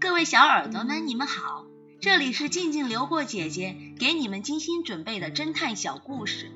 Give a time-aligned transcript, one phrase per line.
[0.00, 1.64] 各位小耳朵们，你们好，
[2.00, 6.52] 这里是静静流过姐姐给你们精心准备的侦探小故事，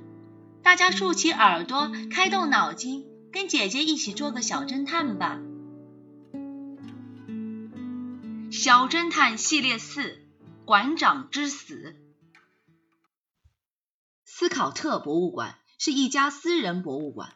[0.63, 5.39] 大家竖起耳朵，开动脑筋，跟姐姐一起做个小侦探吧。
[8.51, 10.19] 小侦探系列四：
[10.65, 11.97] 馆长之死。
[14.25, 17.35] 斯考特博物馆是一家私人博物馆，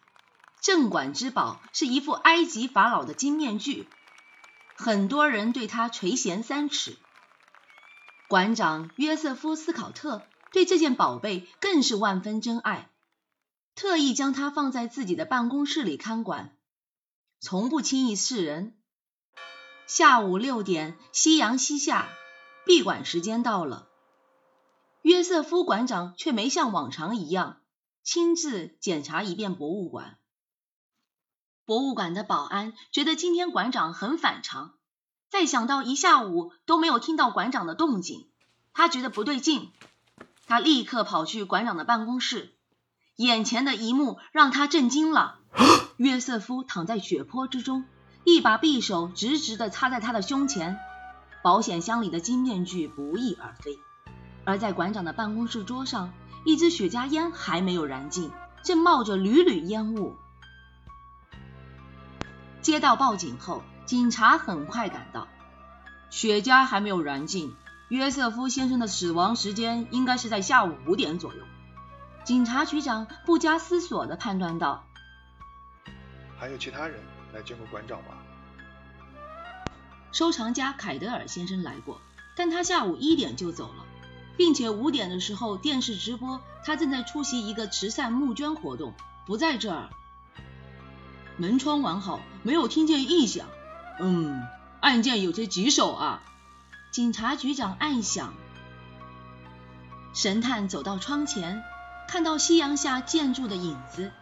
[0.61, 3.87] 镇馆之宝是一副埃及法老的金面具。
[4.77, 6.97] 很多人对他垂涎三尺。
[8.29, 12.91] 馆长约瑟夫·斯考特对这件宝贝更是万分珍爱，
[13.75, 16.57] 特意将它放在自己的办公室里看管，
[17.41, 18.77] 从不轻易示人。
[19.87, 22.09] 下午六点，夕阳西下，
[22.65, 23.89] 闭馆时间到了。
[25.03, 27.61] 约瑟夫馆长却没像往常一样
[28.03, 30.19] 亲自检查一遍博物馆。
[31.73, 34.73] 博物馆的保安觉得今天馆长很反常，
[35.31, 38.29] 再想到一下午都没有听到馆长的动静，
[38.75, 39.71] 他觉得不对劲。
[40.47, 42.53] 他立刻跑去馆长的办公室，
[43.17, 45.39] 眼前的一幕让他震惊了。
[45.97, 47.87] 约瑟夫躺在血泊之中，
[48.25, 50.77] 一把匕首直直的插在他的胸前，
[51.43, 53.79] 保险箱里的金面具不翼而飞。
[54.45, 56.13] 而在馆长的办公室桌上，
[56.45, 58.31] 一支雪茄烟还没有燃尽，
[58.63, 60.17] 正冒着缕缕烟雾。
[62.63, 65.27] 接到报警后，警察很快赶到。
[66.11, 67.57] 雪茄还没有燃尽，
[67.89, 71.41] 约瑟夫先生的死亡时间应该是在下午五点左右。
[72.23, 74.85] 警察局长不加思索地判断道
[76.39, 77.01] ：“还有其他人
[77.35, 78.15] 来见过馆长吗？”
[80.13, 82.01] 收藏家凯德尔先生来过，
[82.37, 83.85] 但他下午一点就走了，
[84.37, 88.95] 并且五点的时候电视直播他正在出席一个慈善募捐活动，
[89.27, 89.89] 不在这儿。
[91.37, 93.47] 门窗完好，没有听见异响。
[94.01, 94.47] 嗯，
[94.81, 96.23] 案件有些棘手啊。
[96.91, 98.35] 警察局长暗想。
[100.15, 101.65] 神探走到窗前，
[102.07, 104.13] 看到夕阳下建筑的影子，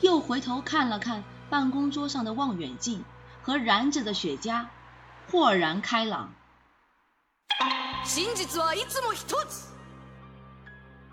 [0.00, 3.04] 又回头看了看办公桌上的望远镜
[3.42, 4.66] 和燃着的雪茄，
[5.30, 6.32] 豁然开朗。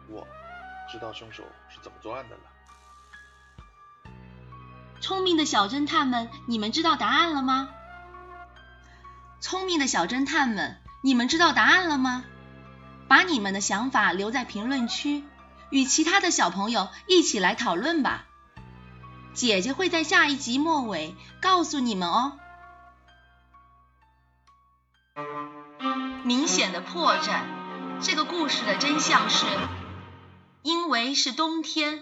[0.10, 0.28] 我
[0.92, 2.44] 知道凶手是怎么作案的了。
[5.06, 7.70] 聪明的小侦探们，你们知道答案了吗？
[9.40, 12.24] 聪明的小侦探们，你们知道答案了吗？
[13.08, 15.24] 把你们的想法留在评论区，
[15.70, 18.26] 与其他的小朋友一起来讨论吧。
[19.36, 22.40] 姐姐会在下一集末尾告诉你们哦。
[26.24, 27.42] 明显的破绽，
[28.02, 29.46] 这个故事的真相是，
[30.64, 32.02] 因为是冬天。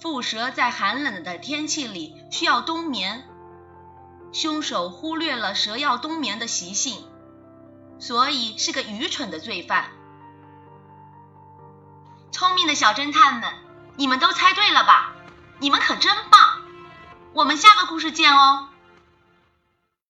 [0.00, 3.24] 蝮蛇在寒冷的天气里需要冬眠，
[4.32, 7.06] 凶手忽略了蛇要冬眠的习性，
[7.98, 9.86] 所以是个愚蠢的罪犯。
[12.32, 13.54] 聪明的小侦探们，
[13.96, 15.12] 你们都猜对了吧？
[15.60, 16.40] 你们可真棒！
[17.32, 18.68] 我们下个故事见哦。